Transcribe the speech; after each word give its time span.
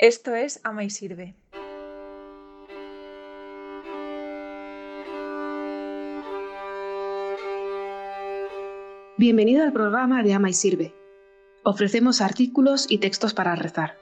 Esto 0.00 0.34
es 0.34 0.60
Ama 0.64 0.82
y 0.84 0.88
Sirve. 0.88 1.34
Bienvenido 9.18 9.62
al 9.62 9.74
programa 9.74 10.22
de 10.22 10.32
Ama 10.32 10.48
y 10.48 10.54
Sirve. 10.54 10.94
Ofrecemos 11.64 12.22
artículos 12.22 12.86
y 12.88 12.96
textos 12.96 13.34
para 13.34 13.54
rezar. 13.56 13.98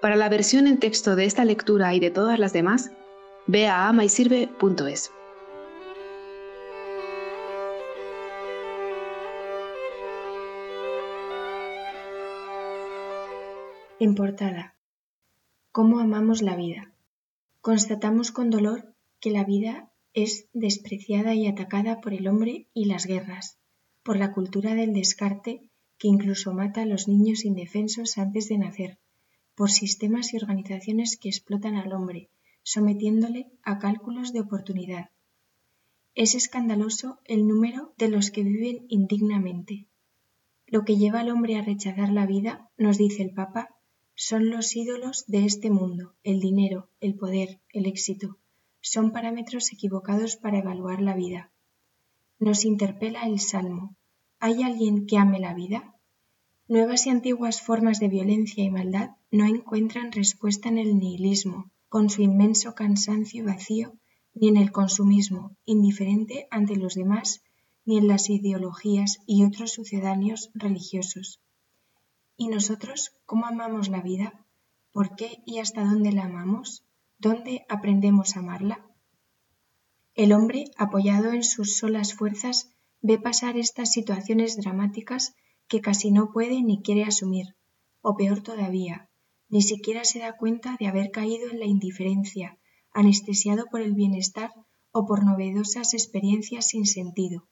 Para 0.00 0.14
la 0.14 0.28
versión 0.28 0.68
en 0.68 0.78
texto 0.78 1.16
de 1.16 1.24
esta 1.24 1.44
lectura 1.44 1.92
y 1.94 1.98
de 1.98 2.12
todas 2.12 2.38
las 2.38 2.52
demás, 2.52 2.92
ve 3.48 3.66
a 3.66 3.88
amaysirve.es. 3.88 5.10
En 13.98 14.14
portada. 14.14 14.73
¿Cómo 15.76 15.98
amamos 15.98 16.40
la 16.40 16.54
vida? 16.54 16.92
Constatamos 17.60 18.30
con 18.30 18.48
dolor 18.48 18.94
que 19.18 19.32
la 19.32 19.42
vida 19.42 19.90
es 20.12 20.46
despreciada 20.52 21.34
y 21.34 21.48
atacada 21.48 22.00
por 22.00 22.14
el 22.14 22.28
hombre 22.28 22.68
y 22.74 22.84
las 22.84 23.06
guerras, 23.06 23.58
por 24.04 24.16
la 24.16 24.32
cultura 24.32 24.76
del 24.76 24.92
descarte 24.92 25.64
que 25.98 26.06
incluso 26.06 26.54
mata 26.54 26.82
a 26.82 26.86
los 26.86 27.08
niños 27.08 27.44
indefensos 27.44 28.18
antes 28.18 28.48
de 28.48 28.58
nacer, 28.58 28.98
por 29.56 29.68
sistemas 29.68 30.32
y 30.32 30.36
organizaciones 30.36 31.16
que 31.16 31.28
explotan 31.28 31.74
al 31.74 31.92
hombre, 31.92 32.30
sometiéndole 32.62 33.50
a 33.64 33.80
cálculos 33.80 34.32
de 34.32 34.42
oportunidad. 34.42 35.10
Es 36.14 36.36
escandaloso 36.36 37.18
el 37.24 37.48
número 37.48 37.94
de 37.98 38.06
los 38.10 38.30
que 38.30 38.44
viven 38.44 38.86
indignamente. 38.90 39.88
Lo 40.68 40.84
que 40.84 40.96
lleva 40.96 41.18
al 41.18 41.30
hombre 41.30 41.56
a 41.56 41.62
rechazar 41.62 42.10
la 42.10 42.26
vida, 42.26 42.70
nos 42.78 42.96
dice 42.96 43.24
el 43.24 43.34
Papa, 43.34 43.73
son 44.14 44.50
los 44.50 44.76
ídolos 44.76 45.24
de 45.26 45.44
este 45.44 45.70
mundo, 45.70 46.14
el 46.22 46.40
dinero, 46.40 46.88
el 47.00 47.14
poder, 47.14 47.60
el 47.72 47.86
éxito. 47.86 48.38
Son 48.80 49.10
parámetros 49.10 49.72
equivocados 49.72 50.36
para 50.36 50.58
evaluar 50.58 51.02
la 51.02 51.14
vida. 51.14 51.52
Nos 52.38 52.64
interpela 52.64 53.26
el 53.26 53.40
Salmo. 53.40 53.96
¿Hay 54.38 54.62
alguien 54.62 55.06
que 55.06 55.18
ame 55.18 55.40
la 55.40 55.54
vida? 55.54 55.94
Nuevas 56.68 57.06
y 57.06 57.10
antiguas 57.10 57.60
formas 57.60 57.98
de 57.98 58.08
violencia 58.08 58.62
y 58.62 58.70
maldad 58.70 59.10
no 59.30 59.46
encuentran 59.46 60.12
respuesta 60.12 60.68
en 60.68 60.78
el 60.78 60.98
nihilismo, 60.98 61.70
con 61.88 62.08
su 62.08 62.22
inmenso 62.22 62.74
cansancio 62.74 63.42
y 63.42 63.46
vacío, 63.46 63.98
ni 64.32 64.48
en 64.48 64.56
el 64.56 64.72
consumismo, 64.72 65.56
indiferente 65.64 66.46
ante 66.50 66.76
los 66.76 66.94
demás, 66.94 67.42
ni 67.84 67.98
en 67.98 68.08
las 68.08 68.30
ideologías 68.30 69.18
y 69.26 69.44
otros 69.44 69.72
sucedáneos 69.72 70.50
religiosos. 70.54 71.40
¿Y 72.36 72.48
nosotros 72.48 73.12
cómo 73.26 73.46
amamos 73.46 73.88
la 73.88 74.00
vida? 74.00 74.44
¿Por 74.92 75.14
qué 75.14 75.42
y 75.46 75.58
hasta 75.58 75.84
dónde 75.84 76.10
la 76.10 76.24
amamos? 76.24 76.84
¿Dónde 77.18 77.64
aprendemos 77.68 78.36
a 78.36 78.40
amarla? 78.40 78.84
El 80.14 80.32
hombre, 80.32 80.64
apoyado 80.76 81.32
en 81.32 81.44
sus 81.44 81.76
solas 81.76 82.14
fuerzas, 82.14 82.70
ve 83.00 83.18
pasar 83.18 83.56
estas 83.56 83.92
situaciones 83.92 84.56
dramáticas 84.56 85.34
que 85.68 85.80
casi 85.80 86.10
no 86.10 86.32
puede 86.32 86.62
ni 86.62 86.82
quiere 86.82 87.04
asumir, 87.04 87.54
o 88.00 88.16
peor 88.16 88.42
todavía, 88.42 89.08
ni 89.48 89.62
siquiera 89.62 90.04
se 90.04 90.18
da 90.18 90.36
cuenta 90.36 90.76
de 90.78 90.88
haber 90.88 91.10
caído 91.10 91.48
en 91.50 91.60
la 91.60 91.66
indiferencia, 91.66 92.58
anestesiado 92.92 93.66
por 93.66 93.80
el 93.80 93.94
bienestar 93.94 94.52
o 94.90 95.06
por 95.06 95.24
novedosas 95.24 95.94
experiencias 95.94 96.68
sin 96.68 96.86
sentido. 96.86 97.48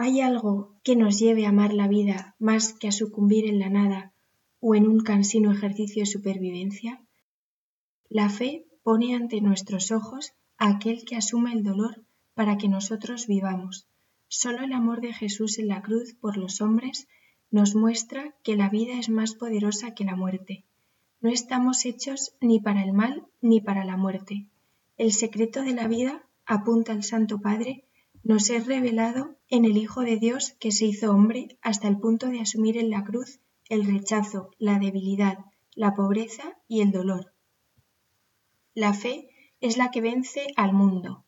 ¿Hay 0.00 0.20
algo 0.20 0.76
que 0.84 0.94
nos 0.94 1.18
lleve 1.18 1.44
a 1.44 1.48
amar 1.48 1.74
la 1.74 1.88
vida 1.88 2.36
más 2.38 2.72
que 2.72 2.86
a 2.86 2.92
sucumbir 2.92 3.46
en 3.46 3.58
la 3.58 3.68
nada 3.68 4.12
o 4.60 4.76
en 4.76 4.86
un 4.86 5.00
cansino 5.00 5.50
ejercicio 5.50 6.02
de 6.02 6.06
supervivencia? 6.06 7.02
La 8.08 8.28
fe 8.28 8.64
pone 8.84 9.16
ante 9.16 9.40
nuestros 9.40 9.90
ojos 9.90 10.34
a 10.56 10.68
aquel 10.68 11.04
que 11.04 11.16
asume 11.16 11.52
el 11.52 11.64
dolor 11.64 12.04
para 12.34 12.58
que 12.58 12.68
nosotros 12.68 13.26
vivamos. 13.26 13.88
Solo 14.28 14.62
el 14.62 14.72
amor 14.72 15.00
de 15.00 15.12
Jesús 15.12 15.58
en 15.58 15.66
la 15.66 15.82
cruz 15.82 16.14
por 16.14 16.36
los 16.36 16.60
hombres 16.60 17.08
nos 17.50 17.74
muestra 17.74 18.36
que 18.44 18.54
la 18.54 18.68
vida 18.68 19.00
es 19.00 19.08
más 19.08 19.34
poderosa 19.34 19.94
que 19.94 20.04
la 20.04 20.14
muerte. 20.14 20.64
No 21.20 21.28
estamos 21.28 21.84
hechos 21.84 22.36
ni 22.40 22.60
para 22.60 22.84
el 22.84 22.92
mal 22.92 23.26
ni 23.40 23.60
para 23.60 23.84
la 23.84 23.96
muerte. 23.96 24.46
El 24.96 25.12
secreto 25.12 25.62
de 25.62 25.72
la 25.72 25.88
vida, 25.88 26.22
apunta 26.46 26.92
el 26.92 27.02
Santo 27.02 27.40
Padre, 27.40 27.87
nos 28.22 28.50
es 28.50 28.66
revelado 28.66 29.36
en 29.48 29.64
el 29.64 29.76
Hijo 29.76 30.02
de 30.02 30.16
Dios 30.16 30.54
que 30.60 30.72
se 30.72 30.86
hizo 30.86 31.10
hombre 31.10 31.58
hasta 31.62 31.88
el 31.88 31.98
punto 31.98 32.26
de 32.28 32.40
asumir 32.40 32.76
en 32.76 32.90
la 32.90 33.04
cruz 33.04 33.40
el 33.68 33.86
rechazo, 33.86 34.50
la 34.58 34.78
debilidad, 34.78 35.38
la 35.74 35.94
pobreza 35.94 36.56
y 36.66 36.80
el 36.80 36.90
dolor. 36.90 37.34
La 38.74 38.94
fe 38.94 39.28
es 39.60 39.76
la 39.76 39.90
que 39.90 40.00
vence 40.00 40.46
al 40.56 40.72
mundo. 40.72 41.24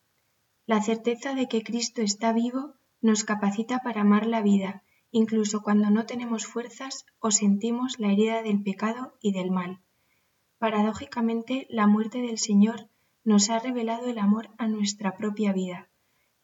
La 0.65 0.81
certeza 0.81 1.35
de 1.35 1.47
que 1.47 1.63
Cristo 1.63 2.01
está 2.01 2.33
vivo 2.33 2.75
nos 3.01 3.23
capacita 3.23 3.79
para 3.79 4.01
amar 4.01 4.25
la 4.25 4.41
vida, 4.41 4.83
incluso 5.11 5.61
cuando 5.61 5.89
no 5.89 6.05
tenemos 6.05 6.45
fuerzas 6.45 7.05
o 7.19 7.31
sentimos 7.31 7.99
la 7.99 8.11
herida 8.11 8.41
del 8.43 8.63
pecado 8.63 9.17
y 9.21 9.33
del 9.33 9.51
mal. 9.51 9.81
Paradójicamente, 10.59 11.67
la 11.69 11.87
muerte 11.87 12.21
del 12.21 12.37
Señor 12.37 12.89
nos 13.23 13.49
ha 13.49 13.59
revelado 13.59 14.07
el 14.07 14.17
amor 14.17 14.49
a 14.57 14.67
nuestra 14.67 15.17
propia 15.17 15.53
vida. 15.53 15.90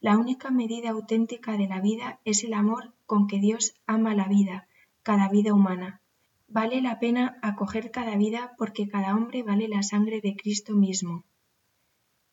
La 0.00 0.16
única 0.16 0.50
medida 0.50 0.90
auténtica 0.90 1.56
de 1.56 1.66
la 1.66 1.80
vida 1.80 2.20
es 2.24 2.44
el 2.44 2.54
amor 2.54 2.94
con 3.06 3.26
que 3.26 3.40
Dios 3.40 3.74
ama 3.86 4.14
la 4.14 4.28
vida, 4.28 4.68
cada 5.02 5.28
vida 5.28 5.52
humana. 5.52 6.00
Vale 6.46 6.80
la 6.80 7.00
pena 7.00 7.38
acoger 7.42 7.90
cada 7.90 8.16
vida 8.16 8.54
porque 8.56 8.88
cada 8.88 9.16
hombre 9.16 9.42
vale 9.42 9.66
la 9.66 9.82
sangre 9.82 10.20
de 10.20 10.36
Cristo 10.36 10.74
mismo. 10.74 11.24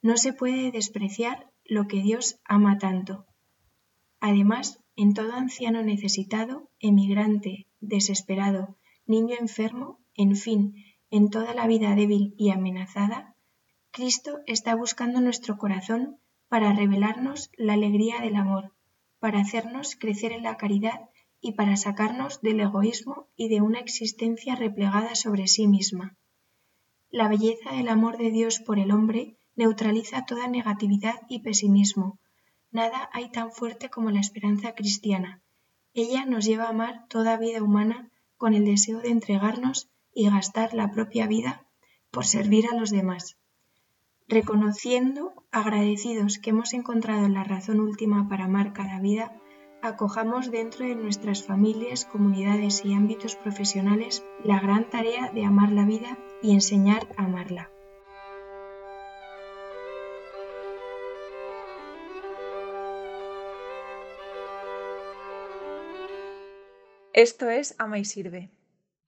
No 0.02 0.16
se 0.18 0.32
puede 0.32 0.72
despreciar 0.72 1.50
lo 1.64 1.88
que 1.88 2.02
Dios 2.04 2.40
ama 2.46 2.78
tanto. 2.78 3.26
Además, 4.20 4.80
en 4.96 5.14
todo 5.14 5.34
anciano 5.34 5.82
necesitado, 5.82 6.70
emigrante, 6.80 7.68
desesperado, 7.82 8.78
niño 9.08 9.36
enfermo, 9.40 10.00
en 10.14 10.36
fin, 10.36 10.76
en 11.10 11.30
toda 11.30 11.54
la 11.56 11.66
vida 11.66 11.96
débil 11.96 12.36
y 12.38 12.52
amenazada, 12.52 13.36
Cristo 13.92 14.40
está 14.46 14.76
buscando 14.76 15.20
nuestro 15.20 15.58
corazón 15.58 16.20
para 16.48 16.74
revelarnos 16.74 17.50
la 17.58 17.74
alegría 17.74 18.20
del 18.20 18.36
amor, 18.36 18.74
para 19.20 19.40
hacernos 19.40 19.96
crecer 19.96 20.32
en 20.32 20.44
la 20.44 20.58
caridad 20.58 21.10
y 21.42 21.54
para 21.54 21.78
sacarnos 21.78 22.42
del 22.42 22.60
egoísmo 22.60 23.28
y 23.36 23.50
de 23.50 23.62
una 23.62 23.80
existencia 23.80 24.56
replegada 24.56 25.16
sobre 25.16 25.48
sí 25.48 25.68
misma. 25.68 26.18
La 27.10 27.28
belleza 27.28 27.72
del 27.72 27.88
amor 27.88 28.18
de 28.18 28.32
Dios 28.32 28.60
por 28.60 28.80
el 28.80 28.92
hombre 28.92 29.38
neutraliza 29.56 30.26
toda 30.26 30.48
negatividad 30.48 31.22
y 31.30 31.40
pesimismo. 31.40 32.20
Nada 32.72 33.10
hay 33.14 33.32
tan 33.32 33.52
fuerte 33.52 33.90
como 33.90 34.12
la 34.12 34.20
esperanza 34.20 34.74
cristiana. 34.74 35.42
Ella 35.94 36.26
nos 36.26 36.46
lleva 36.46 36.66
a 36.66 36.70
amar 36.70 37.08
toda 37.08 37.38
vida 37.38 37.64
humana 37.64 38.12
con 38.38 38.54
el 38.54 38.66
deseo 38.66 39.00
de 39.00 39.10
entregarnos 39.10 39.90
y 40.14 40.30
gastar 40.30 40.74
la 40.74 40.92
propia 40.92 41.26
vida 41.28 41.66
por 42.12 42.26
servir 42.26 42.66
a 42.72 42.76
los 42.76 42.90
demás. 42.90 43.38
Reconociendo, 44.28 45.34
agradecidos 45.52 46.40
que 46.40 46.50
hemos 46.50 46.74
encontrado 46.74 47.30
la 47.30 47.44
razón 47.44 47.80
última 47.80 48.28
para 48.28 48.46
amar 48.46 48.74
cada 48.74 49.00
vida, 49.00 49.40
acojamos 49.84 50.50
dentro 50.50 50.84
de 50.84 50.96
nuestras 50.96 51.44
familias, 51.44 52.06
comunidades 52.06 52.84
y 52.84 52.96
ámbitos 52.96 53.36
profesionales 53.36 54.26
la 54.44 54.60
gran 54.60 54.90
tarea 54.90 55.30
de 55.32 55.46
amar 55.46 55.72
la 55.72 55.86
vida 55.86 56.18
y 56.42 56.54
enseñar 56.54 57.08
a 57.18 57.26
amarla. 57.26 57.70
Esto 67.14 67.50
es 67.50 67.76
Ama 67.78 68.00
y 68.00 68.06
Sirve. 68.06 68.50